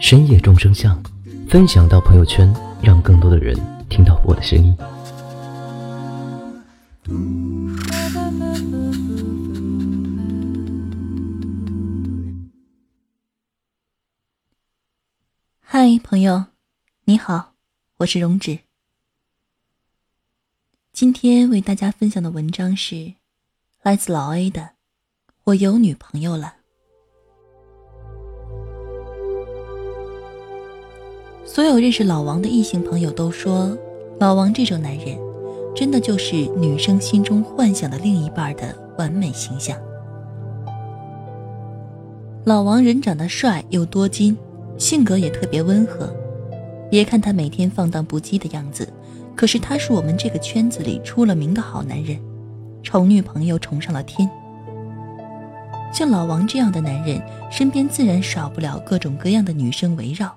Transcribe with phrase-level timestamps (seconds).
[0.00, 1.02] 深夜众生相”，
[1.48, 3.56] 分享到朋友圈，让更多的人
[3.88, 4.76] 听到我的声音。
[15.60, 16.46] 嗨，朋友，
[17.04, 17.54] 你好，
[17.98, 18.58] 我是荣止。
[20.92, 23.14] 今天为大家分享的文章是
[23.82, 24.60] 来自老 A 的
[25.44, 26.54] 《我有女朋友了》。
[31.46, 33.76] 所有认识老王的异性朋友都说，
[34.18, 35.18] 老王这种男人，
[35.76, 39.76] 真的就是女生心中幻想的另一半的完美形象。
[42.44, 44.36] 老王人长得帅又多金，
[44.78, 46.10] 性格也特别温和。
[46.90, 48.88] 别看他每天放荡不羁的样子，
[49.36, 52.18] 可是他是我们这个圈子里出了名的好男人，
[52.82, 54.28] 宠女朋友宠上了天。
[55.92, 57.20] 像老王这样的男人，
[57.50, 60.34] 身边自然少不了各种各样的女生围绕。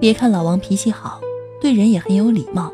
[0.00, 1.20] 别看老王脾气好，
[1.60, 2.72] 对人也很有礼貌，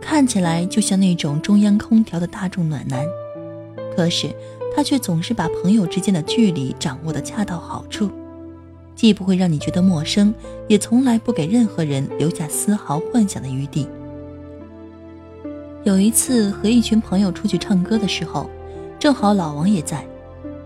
[0.00, 3.04] 看起来就像那种中央空调的大众暖男，
[3.96, 4.32] 可是
[4.74, 8.08] 他却总是把朋友之间的距离掌握的恰到好处，
[8.94, 10.32] 既不会让你觉得陌生，
[10.68, 13.88] 也从来不给任何人留下丝毫幻想的余地。
[15.82, 18.48] 有一次和一群朋友出去唱歌的时候，
[18.96, 20.06] 正好老王也在，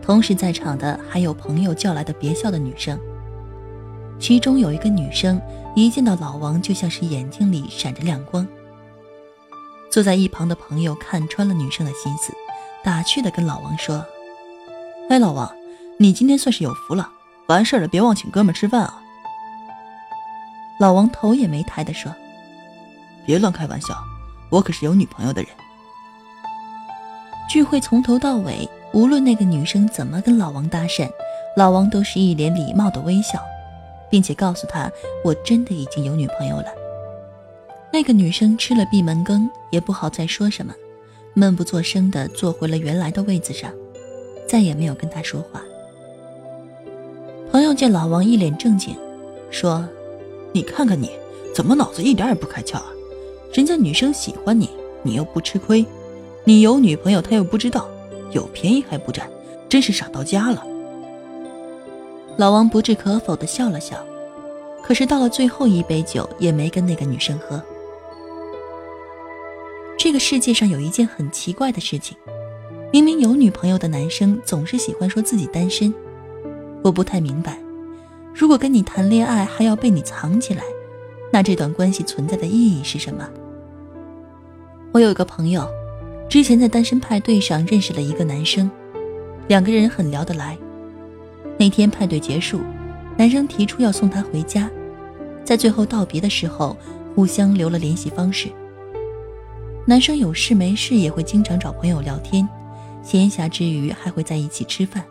[0.02, 2.98] 同时在场的还有朋友叫来的别校的女生，
[4.18, 5.40] 其中有一个女生。
[5.76, 8.46] 一见到老王，就像是眼睛里闪着亮光。
[9.90, 12.32] 坐在一旁的朋友看穿了女生的心思，
[12.84, 14.06] 打趣的跟老王说
[15.10, 15.52] ：“哎，老王，
[15.98, 17.10] 你今天算是有福了，
[17.48, 19.02] 完事儿了别忘请哥们吃饭啊。”
[20.78, 22.14] 老王头也没抬的说
[23.26, 23.96] ：“别乱开玩笑，
[24.50, 25.50] 我可是有女朋友的人。”
[27.50, 31.10] 聚会从头到尾，无论那个女生怎么跟老王搭讪，
[31.56, 33.42] 老王都是一脸礼貌的微笑。
[34.14, 34.88] 并且告诉他，
[35.24, 36.66] 我真的已经有女朋友了。
[37.92, 40.72] 那个女生吃了闭门羹，也不好再说什么，
[41.34, 43.72] 闷不作声地坐回了原来的位子上，
[44.46, 45.60] 再也没有跟他说话。
[47.50, 48.96] 朋友见老王一脸正经，
[49.50, 49.84] 说
[50.54, 51.10] ：“你看看你，
[51.52, 52.86] 怎么脑子一点也不开窍啊？
[53.52, 54.70] 人家女生喜欢你，
[55.02, 55.84] 你又不吃亏，
[56.44, 57.88] 你有女朋友她又不知道，
[58.30, 59.28] 有便宜还不占，
[59.68, 60.64] 真是傻到家了。”
[62.36, 63.96] 老王不置可否地笑了笑，
[64.82, 67.62] 可是到了最后一杯酒，也没跟那个女生喝。
[69.96, 72.16] 这个世界上有一件很奇怪的事情：
[72.92, 75.94] 明明有女朋友的男生，总是喜欢说自己单身。
[76.82, 77.56] 我不太明白，
[78.34, 80.64] 如果跟你谈恋爱还要被你藏起来，
[81.32, 83.28] 那这段关系存在的意义是什么？
[84.92, 85.66] 我有一个朋友，
[86.28, 88.68] 之前在单身派对上认识了一个男生，
[89.46, 90.58] 两个人很聊得来。
[91.58, 92.60] 那天派对结束，
[93.16, 94.70] 男生提出要送她回家，
[95.44, 96.76] 在最后道别的时候，
[97.14, 98.48] 互相留了联系方式。
[99.86, 102.48] 男生有事没事也会经常找朋友聊天，
[103.02, 105.04] 闲暇之余还会在一起吃饭。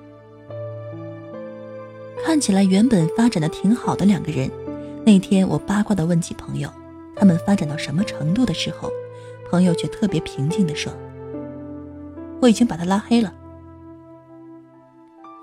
[2.25, 4.49] 看起来原本发展的挺好的两个人，
[5.05, 6.69] 那天我八卦的问起朋友，
[7.15, 8.89] 他们发展到什么程度的时候，
[9.49, 10.91] 朋友却特别平静的说
[12.41, 13.31] ：“我已经把他拉黑了。”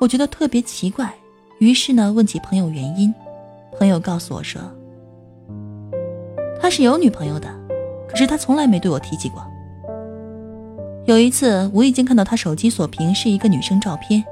[0.01, 1.13] 我觉得特别奇怪，
[1.59, 3.15] 于是呢问起朋友原因，
[3.79, 4.59] 朋友告诉我说，
[6.59, 7.47] 他是有女朋友的，
[8.09, 9.47] 可是他从来没对我提起过。
[11.05, 14.25] 有一次无意间看到他手机锁屏是一个女生照片，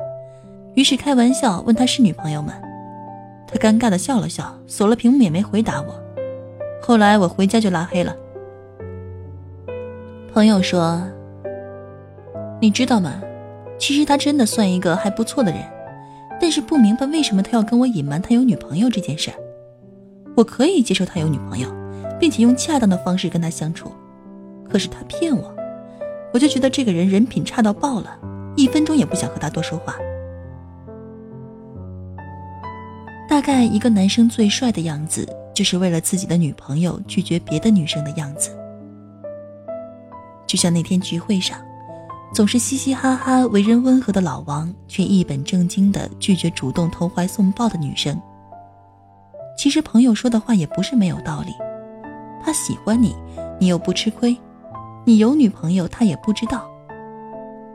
[0.74, 2.54] 于是开玩笑问他是女朋友吗？
[3.46, 6.02] 他尴尬的笑了笑，锁了屏幕也没回答我。
[6.80, 8.16] 后来我回家就拉黑了。
[10.32, 11.02] 朋友说，
[12.58, 13.20] 你知道吗？
[13.78, 15.62] 其实他真的算一个还不错的人，
[16.40, 19.30] 但是不明白为什么他要跟我隐瞒他有女朋友这件事。
[20.36, 21.68] 我可以接受他有女朋友，
[22.18, 23.90] 并且用恰当的方式跟他相处，
[24.68, 25.54] 可是他骗我，
[26.32, 28.18] 我就觉得这个人人品差到爆了，
[28.56, 29.96] 一分钟也不想和他多说话。
[33.28, 38.50] 大概一个男生最帅的样子，就是为了自己的女朋友拒绝别的女生的样子，
[40.46, 41.58] 就像那天聚会上。
[42.32, 48.20] 总是嘻嘻哈哈、为人温和的老王，却一本正经地拒绝主动投怀送抱的女生。
[49.58, 51.52] 其实朋友说的话也不是没有道理。
[52.44, 53.14] 他喜欢你，
[53.58, 54.36] 你又不吃亏；
[55.04, 56.70] 你有女朋友，他也不知道。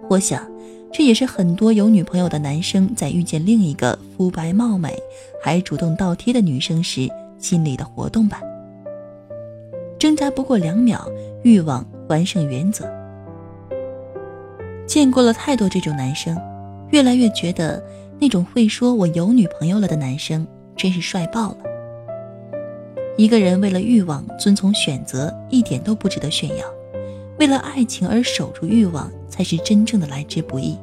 [0.10, 0.50] 我想，
[0.94, 4.98] 这也是很多有女朋友的男生在遇见另一个肤白貌美
[5.44, 8.40] 还主动倒贴的女生时心里的活动吧。
[10.00, 11.06] 挣扎不过两秒，
[11.44, 12.88] 欲望完胜原则。
[14.86, 16.38] 见过了太多这种男生，
[16.92, 17.84] 越来越觉得
[18.20, 20.46] 那种会说我有女朋友了的男生
[20.76, 21.58] 真是帅爆了。
[23.18, 26.66] 一个人为了欲望遵从选择，一点都不值得炫耀；
[27.40, 30.78] 为了爱情而守住欲望，才是真正的来之不易。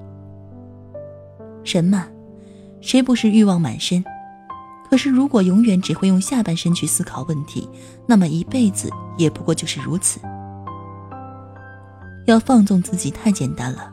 [1.65, 2.07] 人嘛，
[2.81, 4.05] 谁不是欲望满身？
[4.89, 7.69] 可是如果永远只会用下半身去思考问题，
[8.07, 10.19] 那么一辈子也不过就是如此。
[12.31, 13.93] 要放纵自己太简单了，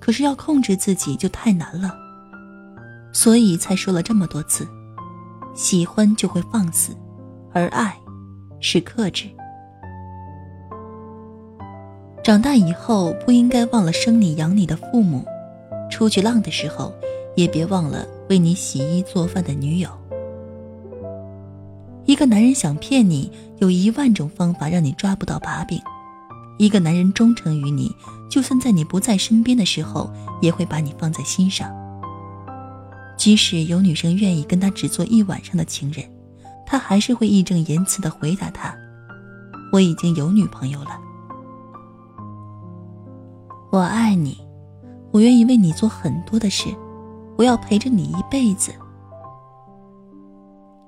[0.00, 1.94] 可是要控制自己就太难了。
[3.12, 4.66] 所以才说了这么多次，
[5.54, 6.96] 喜欢就会放肆。
[7.52, 7.96] 而爱，
[8.60, 9.26] 是克制。
[12.22, 15.24] 长大以后不应该忘了生你养你的父母，
[15.90, 16.92] 出去浪的时候
[17.34, 19.88] 也别忘了为你洗衣做饭的女友。
[22.04, 25.80] 一个男人想骗你，有一万种方法让你抓不到把柄；
[26.58, 27.94] 一个男人忠诚于你，
[28.28, 30.12] 就算在你不在身边的时候，
[30.42, 31.70] 也会把你放在心上。
[33.16, 36.04] 即使有女生愿意跟他只做一晚上的情人。
[36.70, 38.76] 他还是会义正言辞的回答他
[39.72, 41.00] ：“我已经有女朋友了，
[43.72, 44.36] 我爱你，
[45.10, 46.68] 我愿意为你做很多的事，
[47.38, 48.70] 我要陪着你一辈子。”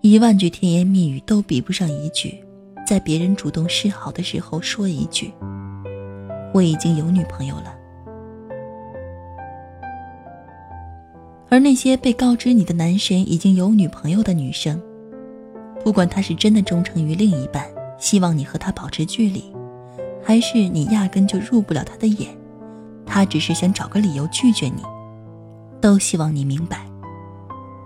[0.03, 2.45] 一万句甜言蜜语都比不上一句，
[2.87, 5.33] 在别人主动示好的时候说一句
[6.53, 7.75] ：“我已经有女朋友了。”
[11.49, 14.81] 而那些被告知你的男神已经有女朋友的女生。
[15.83, 17.67] 不管他是真的忠诚于另一半，
[17.99, 19.51] 希望你和他保持距离，
[20.23, 22.29] 还是你压根就入不了他的眼，
[23.07, 24.83] 他只是想找个理由拒绝你，
[25.81, 26.87] 都希望你明白，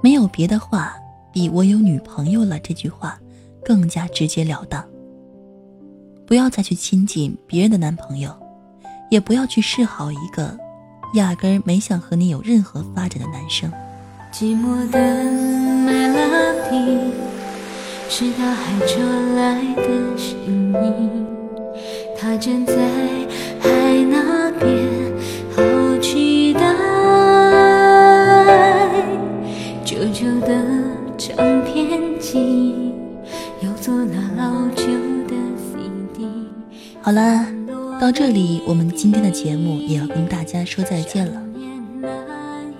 [0.03, 0.97] 没有别的话
[1.33, 3.19] 比我有女朋友了这句话
[3.65, 4.85] 更加直截了当。
[6.27, 8.35] 不要再去亲近别人的男朋友，
[9.11, 10.57] 也不要去示好一个
[11.15, 13.71] 压根儿没想和你有任何发展的男生。
[14.33, 14.99] 寂寞的
[18.09, 19.83] 是大海传来的
[20.17, 21.27] 声音，
[22.17, 22.75] 他站在
[23.61, 23.69] 海
[24.09, 24.69] 那边，
[25.57, 25.63] 好
[26.01, 26.61] 期待。
[29.85, 30.49] 旧旧的
[31.19, 32.93] 唱片机，
[33.61, 34.85] 又做那老旧
[35.27, 36.27] 的 CD。
[37.01, 37.47] 好了，
[38.05, 41.43] 到这里，我们今天的节目也要跟大家说再见了。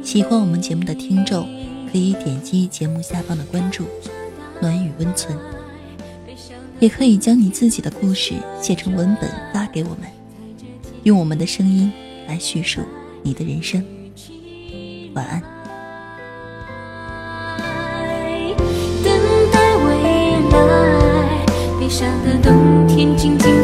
[0.03, 1.49] 喜欢我们节目的听众，
[1.91, 3.85] 可以点击节目下方的关注。
[4.61, 5.35] 暖与温存，
[6.79, 10.01] 也可以将你自己的故事写成文本发给我们，
[11.05, 11.91] 用我们的声音
[12.29, 12.83] 来叙述
[13.23, 13.83] 你的人生。
[15.15, 15.43] 晚安。
[19.03, 19.11] 等
[19.51, 19.91] 待未
[20.51, 21.47] 来，
[21.81, 23.64] 悲伤的冬天静静